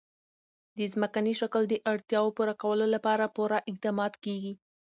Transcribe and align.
د 0.77 0.79
ځمکني 0.93 1.33
شکل 1.41 1.61
د 1.69 1.73
اړتیاوو 1.91 2.35
پوره 2.37 2.55
کولو 2.61 2.85
لپاره 2.95 3.31
پوره 3.35 3.57
اقدامات 3.69 4.13
کېږي. 4.23 4.53